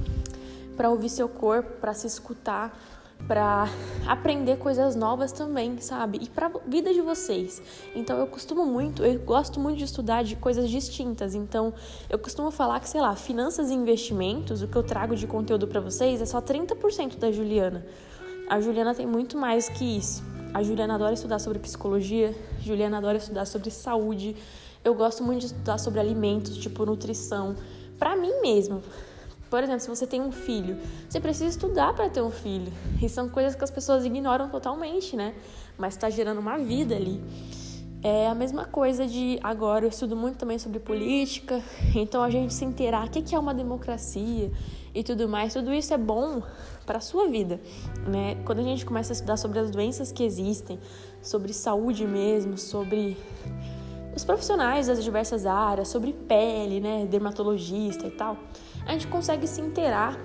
para 0.76 0.88
ouvir 0.88 1.08
seu 1.08 1.28
corpo, 1.28 1.80
para 1.80 1.92
se 1.92 2.06
escutar, 2.06 2.78
para 3.26 3.68
aprender 4.06 4.56
coisas 4.56 4.94
novas 4.94 5.32
também, 5.32 5.80
sabe? 5.80 6.18
E 6.22 6.28
para 6.28 6.50
vida 6.66 6.94
de 6.94 7.00
vocês. 7.00 7.60
Então 7.94 8.18
eu 8.18 8.26
costumo 8.28 8.64
muito, 8.64 9.04
eu 9.04 9.18
gosto 9.18 9.58
muito 9.58 9.78
de 9.78 9.84
estudar 9.84 10.22
de 10.22 10.36
coisas 10.36 10.70
distintas. 10.70 11.34
Então 11.34 11.74
eu 12.08 12.18
costumo 12.18 12.52
falar 12.52 12.78
que, 12.78 12.88
sei 12.88 13.00
lá, 13.00 13.16
finanças 13.16 13.68
e 13.68 13.74
investimentos, 13.74 14.62
o 14.62 14.68
que 14.68 14.76
eu 14.76 14.82
trago 14.84 15.16
de 15.16 15.26
conteúdo 15.26 15.66
para 15.66 15.80
vocês 15.80 16.22
é 16.22 16.24
só 16.24 16.40
30% 16.40 17.18
da 17.18 17.32
Juliana. 17.32 17.84
A 18.50 18.60
Juliana 18.60 18.92
tem 18.92 19.06
muito 19.06 19.38
mais 19.38 19.68
que 19.68 19.84
isso. 19.84 20.24
A 20.52 20.60
Juliana 20.60 20.96
adora 20.96 21.14
estudar 21.14 21.38
sobre 21.38 21.60
psicologia, 21.60 22.34
Juliana 22.60 22.98
adora 22.98 23.16
estudar 23.16 23.44
sobre 23.44 23.70
saúde, 23.70 24.34
eu 24.84 24.92
gosto 24.92 25.22
muito 25.22 25.38
de 25.38 25.46
estudar 25.46 25.78
sobre 25.78 26.00
alimentos, 26.00 26.58
tipo 26.58 26.84
nutrição, 26.84 27.54
para 27.96 28.16
mim 28.16 28.40
mesmo. 28.42 28.82
Por 29.48 29.62
exemplo, 29.62 29.82
se 29.82 29.88
você 29.88 30.04
tem 30.04 30.20
um 30.20 30.32
filho, 30.32 30.76
você 31.08 31.20
precisa 31.20 31.46
estudar 31.46 31.94
para 31.94 32.10
ter 32.10 32.22
um 32.22 32.30
filho. 32.32 32.72
E 33.00 33.08
são 33.08 33.28
coisas 33.28 33.54
que 33.54 33.62
as 33.62 33.70
pessoas 33.70 34.04
ignoram 34.04 34.48
totalmente, 34.48 35.14
né? 35.14 35.32
Mas 35.78 35.94
está 35.94 36.10
gerando 36.10 36.40
uma 36.40 36.58
vida 36.58 36.96
ali. 36.96 37.22
É 38.02 38.26
a 38.26 38.34
mesma 38.34 38.64
coisa 38.64 39.06
de 39.06 39.38
agora 39.44 39.84
eu 39.84 39.90
estudo 39.90 40.16
muito 40.16 40.38
também 40.38 40.58
sobre 40.58 40.80
política, 40.80 41.62
então 41.94 42.20
a 42.20 42.30
gente 42.30 42.52
se 42.52 42.64
inteirar 42.64 43.06
o 43.06 43.10
que 43.10 43.32
é 43.32 43.38
uma 43.38 43.54
democracia 43.54 44.50
e 44.94 45.02
tudo 45.02 45.28
mais, 45.28 45.54
tudo 45.54 45.72
isso 45.72 45.94
é 45.94 45.98
bom 45.98 46.42
para 46.84 46.98
a 46.98 47.00
sua 47.00 47.28
vida, 47.28 47.60
né? 48.08 48.36
Quando 48.44 48.58
a 48.58 48.64
gente 48.64 48.84
começa 48.84 49.12
a 49.12 49.14
estudar 49.14 49.36
sobre 49.36 49.58
as 49.58 49.70
doenças 49.70 50.10
que 50.10 50.24
existem, 50.24 50.78
sobre 51.22 51.52
saúde 51.52 52.06
mesmo, 52.06 52.58
sobre 52.58 53.16
os 54.14 54.24
profissionais 54.24 54.88
das 54.88 55.02
diversas 55.02 55.46
áreas, 55.46 55.88
sobre 55.88 56.12
pele, 56.12 56.80
né, 56.80 57.06
dermatologista 57.06 58.06
e 58.06 58.10
tal, 58.10 58.36
a 58.84 58.92
gente 58.92 59.06
consegue 59.06 59.46
se 59.46 59.60
inteirar 59.60 60.18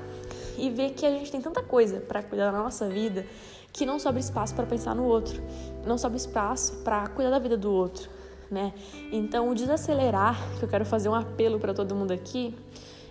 e 0.58 0.70
ver 0.70 0.92
que 0.92 1.06
a 1.06 1.12
gente 1.12 1.32
tem 1.32 1.42
tanta 1.42 1.62
coisa 1.62 2.00
para 2.00 2.24
cuidar 2.24 2.52
da 2.52 2.58
nossa 2.58 2.88
vida 2.90 3.26
que 3.72 3.86
não 3.86 4.00
sobra 4.00 4.20
espaço 4.20 4.56
para 4.56 4.66
pensar 4.66 4.96
no 4.96 5.04
outro, 5.04 5.42
não 5.86 5.98
sobra 5.98 6.18
espaço 6.18 6.78
para 6.78 7.08
cuidar 7.08 7.30
da 7.30 7.40
vida 7.40 7.58
do 7.58 7.72
outro. 7.72 8.10
né? 8.50 8.74
Então, 9.12 9.50
o 9.50 9.56
desacelerar, 9.56 10.38
que 10.58 10.64
eu 10.64 10.70
quero 10.70 10.86
fazer 10.86 11.10
um 11.10 11.16
apelo 11.16 11.60
para 11.60 11.74
todo 11.74 11.94
mundo 11.94 12.12
aqui, 12.12 12.56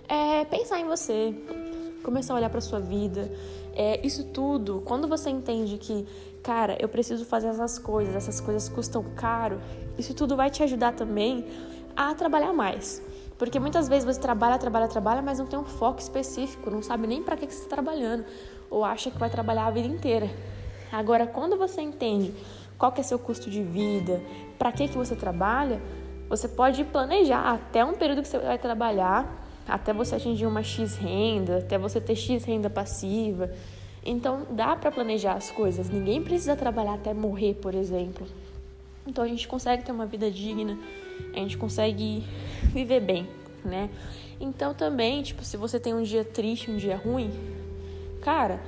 é 0.09 0.45
pensar 0.45 0.79
em 0.81 0.87
você, 0.87 1.35
começar 2.03 2.35
a 2.35 2.37
olhar 2.37 2.51
para 2.51 2.61
sua 2.61 2.81
vida. 2.81 3.31
É, 3.75 4.05
isso 4.07 4.25
tudo, 4.25 4.83
quando 4.85 5.09
você 5.09 5.31
entende 5.31 5.79
que, 5.79 6.07
cara, 6.43 6.77
eu 6.81 6.89
preciso 6.89 7.25
fazer 7.25 7.49
essas 7.49 7.79
coisas, 7.79 8.15
essas 8.15 8.41
coisas 8.41 8.69
custam 8.69 9.03
caro, 9.17 9.61
isso 9.99 10.15
tudo 10.15 10.37
vai 10.37 10.51
te 10.51 10.63
ajudar 10.63 10.93
também 10.93 11.45
a 11.97 12.15
trabalhar 12.15 12.53
mais. 12.53 13.03
Porque 13.37 13.59
muitas 13.59 13.89
vezes 13.89 14.05
você 14.05 14.21
trabalha, 14.21 14.59
trabalha, 14.59 14.87
trabalha, 14.87 15.21
mas 15.21 15.39
não 15.39 15.47
tem 15.47 15.59
um 15.59 15.65
foco 15.65 16.01
específico, 16.01 16.71
não 16.71 16.83
sabe 16.83 17.07
nem 17.07 17.23
para 17.23 17.37
que, 17.37 17.47
que 17.47 17.55
você 17.55 17.65
está 17.65 17.75
trabalhando, 17.75 18.25
ou 18.71 18.85
acha 18.85 19.11
que 19.11 19.19
vai 19.19 19.29
trabalhar 19.29 19.67
a 19.67 19.71
vida 19.71 19.89
inteira. 19.89 20.31
Agora, 20.93 21.27
quando 21.27 21.57
você 21.57 21.81
entende 21.81 22.33
qual 22.79 22.93
que 22.93 23.01
é 23.01 23.05
seu 23.05 23.19
custo 23.19 23.51
de 23.51 23.63
vida, 23.63 24.23
para 24.57 24.71
que, 24.71 24.87
que 24.87 24.97
você 24.97 25.17
trabalha, 25.17 25.83
você 26.29 26.47
pode 26.47 26.85
planejar 26.85 27.41
até 27.41 27.85
um 27.85 27.95
período 27.95 28.23
que 28.23 28.29
você 28.29 28.39
vai 28.39 28.59
trabalhar, 28.59 29.44
até 29.67 29.93
você 29.93 30.17
atingir 30.17 30.47
uma 30.47 30.63
X 30.63 30.97
renda, 30.97 31.59
até 31.59 31.79
você 31.79 32.01
ter 32.01 32.17
X 32.17 32.45
renda 32.45 32.69
passiva. 32.69 33.51
Então, 34.05 34.47
dá 34.51 34.77
para 34.77 34.91
planejar 34.91 35.35
as 35.35 35.51
coisas. 35.51 35.89
Ninguém 35.89 36.23
precisa 36.23 36.55
trabalhar 36.55 36.95
até 36.95 37.15
morrer, 37.15 37.55
por 37.55 37.75
exemplo. 37.75 38.27
Então, 39.07 39.25
a 39.25 39.29
gente 39.29 39.49
consegue 39.49 39.83
ter 39.83 39.93
uma 39.93 40.07
vida 40.07 40.31
digna, 40.31 40.79
a 41.33 41.39
gente 41.39 41.57
consegue 41.57 42.25
viver 42.73 43.01
bem, 43.01 43.29
né? 43.65 43.91
Então, 44.41 44.75
também, 44.75 45.23
tipo, 45.23 45.45
se 45.45 45.57
você 45.57 45.79
tem 45.79 45.95
um 45.95 46.03
dia 46.03 46.25
triste, 46.25 46.71
um 46.71 46.77
dia 46.77 46.97
ruim, 46.97 47.31
cara, 48.21 48.61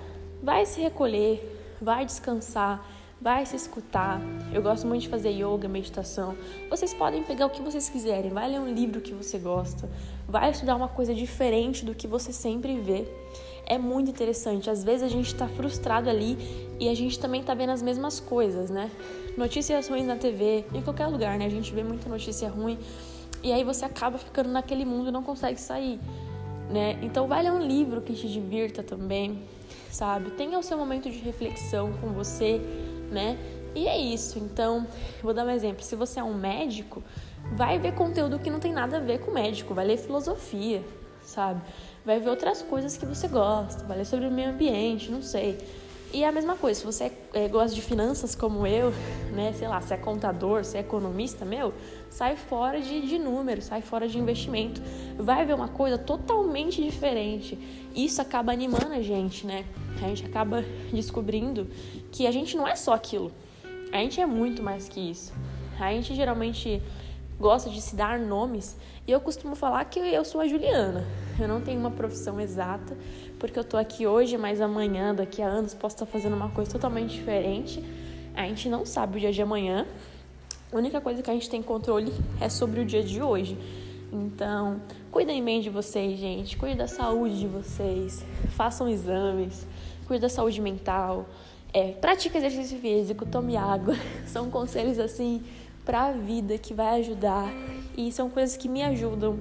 vai 0.42 0.64
se 0.64 0.80
recolher, 0.80 1.76
vai 1.80 2.04
descansar, 2.06 2.86
vai 3.26 3.44
se 3.44 3.56
escutar. 3.56 4.20
Eu 4.52 4.62
gosto 4.62 4.86
muito 4.86 5.02
de 5.02 5.08
fazer 5.08 5.30
yoga, 5.30 5.66
meditação. 5.66 6.36
Vocês 6.70 6.94
podem 6.94 7.24
pegar 7.24 7.46
o 7.46 7.50
que 7.50 7.60
vocês 7.60 7.88
quiserem, 7.88 8.30
vai 8.30 8.48
ler 8.48 8.60
um 8.60 8.72
livro 8.72 9.00
que 9.00 9.12
você 9.12 9.36
gosta, 9.36 9.90
vai 10.28 10.52
estudar 10.52 10.76
uma 10.76 10.86
coisa 10.86 11.12
diferente 11.12 11.84
do 11.84 11.92
que 11.92 12.06
você 12.06 12.32
sempre 12.32 12.78
vê. 12.78 13.04
É 13.66 13.78
muito 13.78 14.08
interessante. 14.08 14.70
Às 14.70 14.84
vezes 14.84 15.02
a 15.02 15.08
gente 15.08 15.26
está 15.26 15.48
frustrado 15.48 16.08
ali 16.08 16.38
e 16.78 16.88
a 16.88 16.94
gente 16.94 17.18
também 17.18 17.40
está 17.40 17.52
vendo 17.52 17.70
as 17.70 17.82
mesmas 17.82 18.20
coisas, 18.20 18.70
né? 18.70 18.92
Notícias 19.36 19.88
ruins 19.88 20.06
na 20.06 20.14
TV, 20.14 20.64
em 20.72 20.80
qualquer 20.80 21.08
lugar, 21.08 21.36
né? 21.36 21.46
A 21.46 21.50
gente 21.50 21.74
vê 21.74 21.82
muita 21.82 22.08
notícia 22.08 22.48
ruim 22.48 22.78
e 23.42 23.52
aí 23.52 23.64
você 23.64 23.84
acaba 23.84 24.18
ficando 24.18 24.50
naquele 24.50 24.84
mundo 24.84 25.08
e 25.08 25.10
não 25.10 25.24
consegue 25.24 25.60
sair, 25.60 25.98
né? 26.70 26.96
Então 27.02 27.26
vai 27.26 27.42
ler 27.42 27.50
um 27.50 27.60
livro 27.66 28.00
que 28.02 28.14
te 28.14 28.28
divirta 28.28 28.84
também, 28.84 29.42
sabe? 29.90 30.30
Tenha 30.30 30.56
o 30.56 30.62
seu 30.62 30.78
momento 30.78 31.10
de 31.10 31.18
reflexão 31.18 31.92
com 32.00 32.10
você, 32.12 32.60
né? 33.10 33.38
E 33.74 33.86
é 33.86 33.98
isso. 33.98 34.38
Então, 34.38 34.86
vou 35.22 35.34
dar 35.34 35.46
um 35.46 35.50
exemplo. 35.50 35.82
Se 35.82 35.94
você 35.94 36.18
é 36.18 36.22
um 36.22 36.34
médico, 36.34 37.02
vai 37.54 37.78
ver 37.78 37.94
conteúdo 37.94 38.38
que 38.38 38.50
não 38.50 38.58
tem 38.58 38.72
nada 38.72 38.96
a 38.96 39.00
ver 39.00 39.20
com 39.20 39.30
médico, 39.30 39.74
vai 39.74 39.86
ler 39.86 39.98
filosofia, 39.98 40.82
sabe? 41.22 41.60
Vai 42.04 42.18
ver 42.18 42.30
outras 42.30 42.62
coisas 42.62 42.96
que 42.96 43.04
você 43.04 43.28
gosta, 43.28 43.84
vai 43.84 43.98
ler 43.98 44.06
sobre 44.06 44.26
o 44.26 44.30
meio 44.30 44.50
ambiente, 44.50 45.10
não 45.10 45.22
sei. 45.22 45.58
E 46.12 46.22
é 46.22 46.28
a 46.28 46.32
mesma 46.32 46.56
coisa, 46.56 46.80
se 46.80 46.86
você 46.86 47.12
é, 47.34 47.48
gosta 47.48 47.74
de 47.74 47.82
finanças 47.82 48.34
como 48.34 48.66
eu, 48.66 48.92
né, 49.34 49.52
sei 49.52 49.68
lá, 49.68 49.80
se 49.80 49.92
é 49.92 49.96
contador, 49.96 50.64
se 50.64 50.76
é 50.76 50.80
economista, 50.80 51.44
meu, 51.44 51.74
sai 52.08 52.36
fora 52.36 52.80
de, 52.80 53.06
de 53.06 53.18
número, 53.18 53.60
sai 53.60 53.82
fora 53.82 54.08
de 54.08 54.18
investimento. 54.18 54.80
Vai 55.18 55.44
ver 55.44 55.54
uma 55.54 55.68
coisa 55.68 55.98
totalmente 55.98 56.82
diferente. 56.82 57.58
Isso 57.94 58.22
acaba 58.22 58.52
animando 58.52 58.94
a 58.94 59.02
gente, 59.02 59.46
né? 59.46 59.66
A 60.04 60.08
gente 60.08 60.24
acaba 60.24 60.64
descobrindo 60.92 61.68
que 62.12 62.26
a 62.26 62.30
gente 62.30 62.56
não 62.56 62.66
é 62.66 62.76
só 62.76 62.94
aquilo. 62.94 63.32
A 63.92 63.98
gente 63.98 64.20
é 64.20 64.26
muito 64.26 64.62
mais 64.62 64.88
que 64.88 65.00
isso. 65.00 65.32
A 65.78 65.90
gente 65.92 66.14
geralmente 66.14 66.82
gosta 67.38 67.68
de 67.68 67.80
se 67.80 67.94
dar 67.94 68.18
nomes 68.18 68.76
e 69.06 69.12
eu 69.12 69.20
costumo 69.20 69.54
falar 69.54 69.84
que 69.84 69.98
eu 69.98 70.24
sou 70.24 70.40
a 70.40 70.48
Juliana. 70.48 71.04
Eu 71.38 71.46
não 71.46 71.60
tenho 71.60 71.78
uma 71.78 71.90
profissão 71.90 72.40
exata, 72.40 72.96
porque 73.38 73.58
eu 73.58 73.64
tô 73.64 73.76
aqui 73.76 74.06
hoje, 74.06 74.38
mas 74.38 74.60
amanhã, 74.60 75.14
daqui 75.14 75.42
a 75.42 75.46
anos, 75.46 75.74
posso 75.74 75.96
estar 75.96 76.06
fazendo 76.06 76.34
uma 76.34 76.48
coisa 76.48 76.70
totalmente 76.70 77.14
diferente. 77.14 77.82
A 78.34 78.42
gente 78.42 78.68
não 78.68 78.84
sabe 78.84 79.18
o 79.18 79.20
dia 79.20 79.32
de 79.32 79.42
amanhã. 79.42 79.86
A 80.72 80.76
única 80.76 81.00
coisa 81.00 81.22
que 81.22 81.30
a 81.30 81.34
gente 81.34 81.48
tem 81.48 81.62
controle 81.62 82.12
é 82.40 82.48
sobre 82.48 82.80
o 82.80 82.84
dia 82.84 83.02
de 83.02 83.22
hoje. 83.22 83.56
Então, 84.16 84.80
cuidem 85.10 85.44
bem 85.44 85.60
de 85.60 85.68
vocês, 85.68 86.18
gente. 86.18 86.56
Cuide 86.56 86.76
da 86.76 86.88
saúde 86.88 87.38
de 87.38 87.46
vocês. 87.46 88.24
Façam 88.50 88.88
exames. 88.88 89.66
Cuide 90.06 90.22
da 90.22 90.28
saúde 90.28 90.60
mental. 90.60 91.26
É, 91.72 91.92
pratique 91.92 92.38
exercício 92.38 92.78
físico, 92.78 93.26
tome 93.26 93.56
água. 93.56 93.94
São 94.26 94.50
conselhos 94.50 94.98
assim 94.98 95.42
para 95.84 96.06
a 96.06 96.12
vida 96.12 96.56
que 96.56 96.72
vai 96.72 97.00
ajudar 97.00 97.48
e 97.96 98.10
são 98.10 98.28
coisas 98.28 98.56
que 98.56 98.68
me 98.68 98.82
ajudam. 98.82 99.38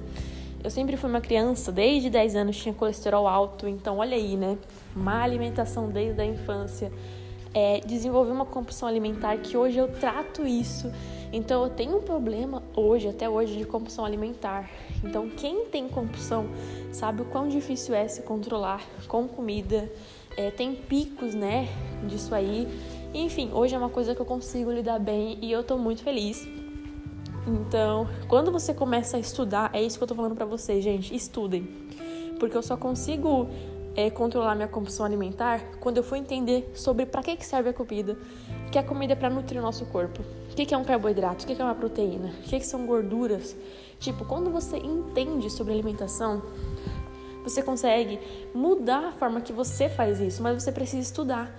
Eu 0.63 0.69
sempre 0.69 0.95
fui 0.95 1.09
uma 1.09 1.21
criança, 1.21 1.71
desde 1.71 2.09
10 2.09 2.35
anos 2.35 2.57
tinha 2.57 2.73
colesterol 2.73 3.27
alto, 3.27 3.67
então 3.67 3.97
olha 3.97 4.15
aí, 4.15 4.37
né? 4.37 4.57
Má 4.95 5.23
alimentação 5.23 5.89
desde 5.89 6.21
a 6.21 6.25
infância. 6.25 6.91
É, 7.53 7.79
desenvolvi 7.79 8.31
uma 8.31 8.45
compulsão 8.45 8.87
alimentar 8.87 9.37
que 9.37 9.57
hoje 9.57 9.77
eu 9.77 9.87
trato 9.87 10.45
isso. 10.45 10.91
Então 11.31 11.63
eu 11.63 11.69
tenho 11.69 11.97
um 11.97 12.01
problema 12.01 12.63
hoje, 12.75 13.07
até 13.07 13.29
hoje, 13.29 13.57
de 13.57 13.65
compulsão 13.65 14.05
alimentar. 14.05 14.69
Então 15.03 15.29
quem 15.29 15.65
tem 15.65 15.87
compulsão 15.87 16.47
sabe 16.91 17.21
o 17.21 17.25
quão 17.25 17.47
difícil 17.47 17.93
é 17.93 18.07
se 18.07 18.21
controlar 18.21 18.81
com 19.07 19.27
comida. 19.27 19.91
É, 20.37 20.51
tem 20.51 20.75
picos, 20.75 21.33
né, 21.33 21.67
disso 22.07 22.35
aí. 22.35 22.67
Enfim, 23.13 23.49
hoje 23.53 23.73
é 23.73 23.77
uma 23.77 23.89
coisa 23.89 24.13
que 24.13 24.21
eu 24.21 24.25
consigo 24.25 24.71
lidar 24.71 24.99
bem 24.99 25.37
e 25.41 25.51
eu 25.51 25.63
tô 25.63 25.77
muito 25.77 26.03
feliz. 26.03 26.45
Então, 27.47 28.07
quando 28.27 28.51
você 28.51 28.73
começa 28.73 29.17
a 29.17 29.19
estudar, 29.19 29.69
é 29.71 29.81
isso 29.81 29.97
que 29.97 30.03
eu 30.03 30.07
tô 30.07 30.15
falando 30.15 30.35
pra 30.35 30.45
vocês, 30.45 30.83
gente, 30.83 31.15
estudem. 31.15 31.67
Porque 32.39 32.57
eu 32.57 32.61
só 32.63 32.75
consigo 32.75 33.47
é, 33.95 34.09
controlar 34.09 34.55
minha 34.55 34.67
compulsão 34.67 35.05
alimentar 35.05 35.61
quando 35.79 35.97
eu 35.97 36.03
for 36.03 36.15
entender 36.15 36.69
sobre 36.73 37.05
para 37.05 37.23
que, 37.23 37.35
que 37.37 37.45
serve 37.45 37.69
a 37.69 37.73
comida. 37.73 38.17
Que 38.71 38.77
a 38.77 38.83
comida 38.83 39.13
é 39.13 39.15
para 39.15 39.29
nutrir 39.29 39.59
o 39.59 39.63
nosso 39.63 39.85
corpo. 39.85 40.21
O 40.55 40.57
que, 40.65 40.73
é 40.73 40.77
um 40.77 40.85
carboidrato? 40.85 41.43
O 41.43 41.47
que, 41.47 41.61
é 41.61 41.65
uma 41.65 41.75
proteína? 41.75 42.29
O 42.39 42.43
que, 42.43 42.59
que 42.59 42.65
são 42.65 42.85
gorduras? 42.85 43.53
Tipo, 43.99 44.23
quando 44.23 44.49
você 44.49 44.77
entende 44.77 45.49
sobre 45.49 45.73
alimentação, 45.73 46.41
você 47.43 47.61
consegue 47.61 48.17
mudar 48.53 49.09
a 49.09 49.11
forma 49.11 49.41
que 49.41 49.51
você 49.51 49.89
faz 49.89 50.21
isso, 50.21 50.41
mas 50.41 50.63
você 50.63 50.71
precisa 50.71 51.01
estudar. 51.01 51.53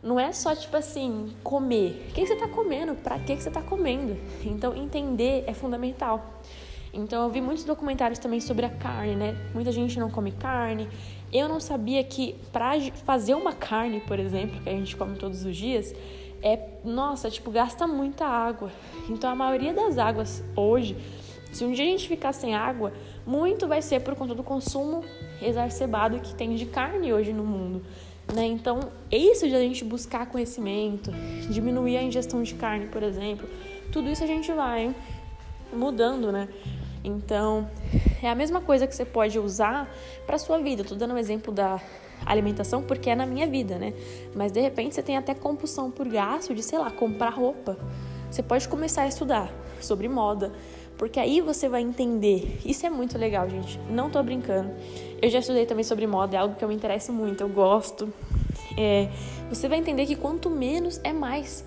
Não 0.00 0.20
é 0.20 0.30
só 0.30 0.54
tipo 0.54 0.76
assim, 0.76 1.34
comer. 1.42 2.06
O 2.08 2.14
que 2.14 2.24
você 2.24 2.34
está 2.34 2.46
comendo? 2.46 2.94
Para 2.94 3.18
que 3.18 3.36
você 3.36 3.48
está 3.48 3.60
comendo? 3.60 4.16
Então, 4.44 4.76
entender 4.76 5.42
é 5.48 5.52
fundamental. 5.52 6.40
Então, 6.94 7.24
eu 7.24 7.30
vi 7.30 7.40
muitos 7.40 7.64
documentários 7.64 8.20
também 8.20 8.40
sobre 8.40 8.64
a 8.64 8.70
carne, 8.70 9.16
né? 9.16 9.36
Muita 9.52 9.72
gente 9.72 9.98
não 9.98 10.08
come 10.08 10.30
carne. 10.30 10.88
Eu 11.32 11.48
não 11.48 11.58
sabia 11.58 12.04
que 12.04 12.36
para 12.52 12.80
fazer 13.04 13.34
uma 13.34 13.52
carne, 13.52 13.98
por 14.02 14.20
exemplo, 14.20 14.60
que 14.62 14.68
a 14.68 14.72
gente 14.72 14.94
come 14.94 15.16
todos 15.16 15.44
os 15.44 15.56
dias, 15.56 15.92
é, 16.42 16.58
nossa, 16.84 17.30
tipo, 17.30 17.50
gasta 17.50 17.86
muita 17.86 18.24
água. 18.24 18.70
Então, 19.08 19.30
a 19.30 19.34
maioria 19.34 19.72
das 19.72 19.98
águas 19.98 20.42
hoje, 20.54 20.96
se 21.52 21.64
um 21.64 21.72
dia 21.72 21.84
a 21.84 21.88
gente 21.88 22.08
ficar 22.08 22.32
sem 22.32 22.54
água, 22.54 22.92
muito 23.26 23.66
vai 23.66 23.82
ser 23.82 24.00
por 24.00 24.14
conta 24.14 24.34
do 24.34 24.42
consumo 24.42 25.04
exacerbado 25.40 26.20
que 26.20 26.34
tem 26.34 26.54
de 26.54 26.66
carne 26.66 27.12
hoje 27.12 27.32
no 27.32 27.44
mundo. 27.44 27.82
Né? 28.34 28.44
Então, 28.46 28.80
isso 29.10 29.48
de 29.48 29.54
a 29.54 29.60
gente 29.60 29.84
buscar 29.84 30.26
conhecimento, 30.26 31.12
diminuir 31.48 31.96
a 31.96 32.02
ingestão 32.02 32.42
de 32.42 32.54
carne, 32.54 32.86
por 32.86 33.02
exemplo, 33.02 33.48
tudo 33.92 34.10
isso 34.10 34.24
a 34.24 34.26
gente 34.26 34.50
vai 34.52 34.94
mudando, 35.72 36.32
né? 36.32 36.48
Então, 37.04 37.70
é 38.20 38.28
a 38.28 38.34
mesma 38.34 38.60
coisa 38.60 38.86
que 38.86 38.94
você 38.94 39.04
pode 39.04 39.38
usar 39.38 39.88
para 40.26 40.38
sua 40.38 40.58
vida. 40.58 40.82
Estou 40.82 40.98
dando 40.98 41.14
um 41.14 41.18
exemplo 41.18 41.52
da 41.52 41.80
alimentação 42.24 42.82
porque 42.82 43.10
é 43.10 43.14
na 43.14 43.26
minha 43.26 43.46
vida, 43.46 43.78
né? 43.78 43.92
Mas 44.34 44.52
de 44.52 44.60
repente 44.60 44.94
você 44.94 45.02
tem 45.02 45.16
até 45.16 45.34
compulsão 45.34 45.90
por 45.90 46.08
gasto 46.08 46.54
de, 46.54 46.62
sei 46.62 46.78
lá, 46.78 46.90
comprar 46.90 47.30
roupa. 47.30 47.76
Você 48.30 48.42
pode 48.42 48.68
começar 48.68 49.02
a 49.02 49.06
estudar 49.06 49.52
sobre 49.80 50.08
moda, 50.08 50.52
porque 50.96 51.20
aí 51.20 51.40
você 51.40 51.68
vai 51.68 51.82
entender. 51.82 52.60
Isso 52.64 52.86
é 52.86 52.90
muito 52.90 53.16
legal, 53.16 53.48
gente. 53.48 53.78
Não 53.90 54.10
tô 54.10 54.22
brincando. 54.22 54.70
Eu 55.20 55.30
já 55.30 55.38
estudei 55.38 55.66
também 55.66 55.84
sobre 55.84 56.06
moda, 56.06 56.36
é 56.36 56.40
algo 56.40 56.54
que 56.54 56.64
eu 56.64 56.68
me 56.68 56.74
interesso 56.74 57.12
muito, 57.12 57.42
eu 57.42 57.48
gosto. 57.48 58.12
É, 58.76 59.08
você 59.48 59.68
vai 59.68 59.78
entender 59.78 60.06
que 60.06 60.16
quanto 60.16 60.50
menos 60.50 61.00
é 61.04 61.12
mais. 61.12 61.64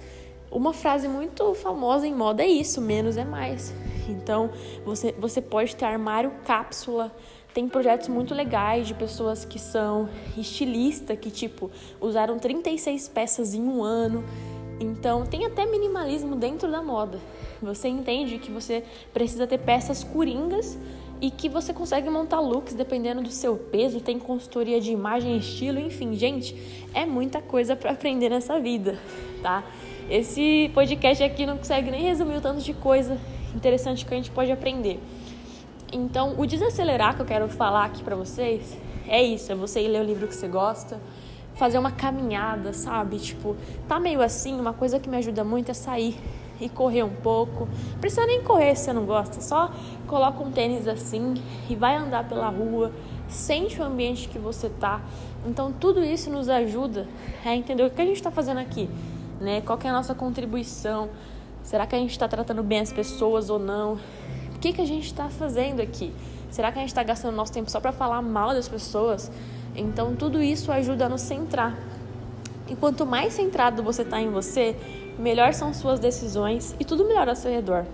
Uma 0.51 0.73
frase 0.73 1.07
muito 1.07 1.53
famosa 1.53 2.07
em 2.07 2.13
moda 2.13 2.43
é 2.43 2.47
isso: 2.47 2.81
menos 2.81 3.17
é 3.17 3.25
mais. 3.25 3.73
Então, 4.07 4.49
você, 4.83 5.13
você 5.17 5.41
pode 5.41 5.75
ter 5.75 5.85
armário 5.85 6.31
cápsula. 6.45 7.15
Tem 7.53 7.67
projetos 7.67 8.07
muito 8.07 8.33
legais 8.33 8.87
de 8.87 8.93
pessoas 8.93 9.43
que 9.43 9.59
são 9.59 10.09
estilistas, 10.37 11.17
que, 11.19 11.31
tipo, 11.31 11.71
usaram 11.99 12.37
36 12.37 13.07
peças 13.09 13.53
em 13.53 13.61
um 13.61 13.83
ano. 13.83 14.23
Então, 14.79 15.25
tem 15.25 15.45
até 15.45 15.65
minimalismo 15.65 16.35
dentro 16.35 16.71
da 16.71 16.81
moda. 16.81 17.19
Você 17.61 17.87
entende 17.87 18.37
que 18.37 18.51
você 18.51 18.83
precisa 19.13 19.45
ter 19.45 19.57
peças 19.57 20.03
coringas 20.03 20.77
e 21.19 21.29
que 21.29 21.49
você 21.49 21.73
consegue 21.73 22.09
montar 22.09 22.39
looks 22.39 22.73
dependendo 22.73 23.21
do 23.21 23.31
seu 23.31 23.57
peso, 23.57 23.99
tem 23.99 24.17
consultoria 24.17 24.79
de 24.79 24.91
imagem, 24.91 25.37
estilo, 25.37 25.77
enfim, 25.77 26.13
gente, 26.13 26.55
é 26.93 27.05
muita 27.05 27.41
coisa 27.41 27.75
para 27.75 27.91
aprender 27.91 28.29
nessa 28.29 28.57
vida, 28.57 28.97
tá? 29.43 29.65
esse 30.09 30.71
podcast 30.73 31.23
aqui 31.23 31.45
não 31.45 31.57
consegue 31.57 31.91
nem 31.91 32.01
resumir 32.01 32.37
o 32.37 32.41
tanto 32.41 32.61
de 32.61 32.73
coisa 32.73 33.17
interessante 33.55 34.05
que 34.05 34.13
a 34.13 34.17
gente 34.17 34.31
pode 34.31 34.51
aprender. 34.51 34.99
Então, 35.91 36.36
o 36.38 36.46
desacelerar 36.46 37.15
que 37.15 37.22
eu 37.22 37.25
quero 37.25 37.50
falar 37.50 37.86
aqui 37.86 38.03
para 38.03 38.15
vocês 38.15 38.77
é 39.08 39.24
isso, 39.24 39.51
é 39.51 39.55
você 39.55 39.81
ir 39.81 39.88
ler 39.88 40.01
o 40.01 40.03
livro 40.03 40.27
que 40.27 40.36
você 40.36 40.48
gosta, 40.48 41.00
fazer 41.55 41.79
uma 41.79 41.91
caminhada, 41.91 42.74
sabe? 42.74 43.17
Tipo, 43.17 43.55
tá 43.88 44.00
meio 44.00 44.22
assim, 44.22 44.60
uma 44.60 44.72
coisa 44.72 45.00
que 45.00 45.10
me 45.10 45.17
ajuda 45.17 45.43
muito 45.43 45.72
é 45.72 45.74
sair 45.74 46.15
e 46.62 46.69
correr 46.69 47.03
um 47.03 47.10
pouco. 47.10 47.67
Precisa 48.00 48.25
nem 48.27 48.43
correr 48.43 48.75
se 48.75 48.86
você 48.86 48.93
não 48.93 49.05
gosta, 49.05 49.41
só 49.41 49.72
coloca 50.08 50.43
um 50.43 50.51
tênis 50.51 50.88
assim 50.88 51.34
e 51.67 51.75
vai 51.75 51.96
andar 51.96 52.27
pela 52.29 52.50
rua, 52.50 52.91
sente 53.27 53.81
o 53.81 53.84
ambiente 53.84 54.29
que 54.29 54.38
você 54.38 54.69
tá. 54.69 55.01
Então, 55.48 55.72
tudo 55.72 56.03
isso 56.03 56.29
nos 56.29 56.50
ajuda 56.50 57.08
a 57.43 57.55
entender 57.55 57.84
o 57.84 57.89
que 57.89 58.01
a 58.01 58.05
gente 58.05 58.17
está 58.17 58.29
fazendo 58.29 58.60
aqui, 58.60 58.88
né? 59.41 59.62
Qual 59.62 59.79
é 59.84 59.88
a 59.88 59.93
nossa 59.93 60.13
contribuição? 60.13 61.10
Será 61.63 61.88
que 61.88 61.96
a 61.96 62.00
gente 62.00 62.12
está 62.12 62.27
tratando 62.27 62.62
bem 62.62 62.79
as 62.79 62.93
pessoas 62.93 63.50
ou 63.50 63.58
não? 63.58 63.98
O 64.59 64.61
que, 64.61 64.73
que 64.73 64.81
a 64.81 64.85
gente 64.85 65.05
está 65.05 65.29
fazendo 65.29 65.81
aqui? 65.81 66.11
Será 66.51 66.69
que 66.69 66.79
a 66.79 66.81
gente 66.81 66.89
está 66.89 67.01
gastando 67.01 67.33
nosso 67.33 67.53
tempo 67.53 67.71
só 67.71 67.79
para 67.79 67.93
falar 67.93 68.21
mal 68.21 68.49
das 68.49 68.67
pessoas? 68.67 69.31
Então, 69.73 70.17
tudo 70.17 70.43
isso 70.43 70.69
ajuda 70.69 71.05
a 71.05 71.09
nos 71.09 71.21
centrar. 71.21 71.79
E 72.67 72.75
quanto 72.75 73.05
mais 73.05 73.31
centrado 73.31 73.81
você 73.81 74.01
está 74.01 74.19
em 74.19 74.29
você, 74.29 74.75
melhor 75.17 75.53
são 75.53 75.73
suas 75.73 75.97
decisões 75.97 76.75
e 76.77 76.83
tudo 76.83 77.05
melhor 77.07 77.29
ao 77.29 77.37
seu 77.37 77.49
redor. 77.49 77.85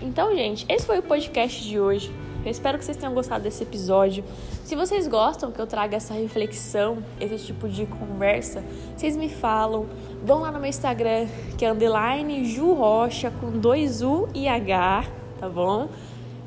Então, 0.00 0.32
gente, 0.36 0.64
esse 0.68 0.86
foi 0.86 1.00
o 1.00 1.02
podcast 1.02 1.64
de 1.64 1.80
hoje. 1.80 2.08
Eu 2.44 2.52
espero 2.52 2.78
que 2.78 2.84
vocês 2.84 2.96
tenham 2.96 3.12
gostado 3.12 3.42
desse 3.42 3.64
episódio. 3.64 4.22
Se 4.62 4.76
vocês 4.76 5.08
gostam 5.08 5.50
que 5.50 5.60
eu 5.60 5.66
traga 5.66 5.96
essa 5.96 6.14
reflexão, 6.14 6.98
esse 7.20 7.46
tipo 7.46 7.68
de 7.68 7.84
conversa, 7.84 8.62
vocês 8.96 9.16
me 9.16 9.28
falam. 9.28 9.86
Vão 10.22 10.38
lá 10.38 10.52
no 10.52 10.60
meu 10.60 10.68
Instagram, 10.68 11.26
que 11.58 11.64
é 11.64 11.72
underline 11.72 12.44
Ju 12.44 12.74
Rocha, 12.74 13.32
com 13.40 13.50
dois 13.58 14.02
U 14.02 14.28
e 14.32 14.46
H, 14.46 15.23
tá 15.38 15.48
bom? 15.48 15.88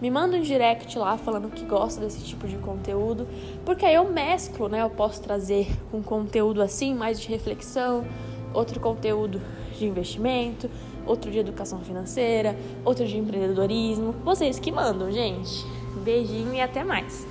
Me 0.01 0.11
manda 0.11 0.37
um 0.37 0.41
direct 0.41 0.97
lá 0.97 1.17
falando 1.17 1.49
que 1.49 1.65
gosta 1.65 1.99
desse 1.99 2.23
tipo 2.23 2.47
de 2.47 2.55
conteúdo, 2.57 3.27
porque 3.65 3.83
aí 3.83 3.95
eu 3.95 4.07
mesclo, 4.07 4.69
né? 4.69 4.83
Eu 4.83 4.91
posso 4.91 5.21
trazer 5.21 5.67
um 5.91 6.03
conteúdo 6.03 6.61
assim, 6.61 6.93
mais 6.93 7.19
de 7.19 7.27
reflexão, 7.27 8.05
outro 8.53 8.79
conteúdo 8.79 9.41
de 9.77 9.85
investimento, 9.85 10.69
outro 11.05 11.31
de 11.31 11.39
educação 11.39 11.79
financeira, 11.79 12.55
outro 12.85 13.07
de 13.07 13.17
empreendedorismo. 13.17 14.13
Vocês 14.23 14.59
que 14.59 14.71
mandam, 14.71 15.11
gente. 15.11 15.65
Beijinho 16.03 16.53
e 16.53 16.61
até 16.61 16.83
mais. 16.83 17.25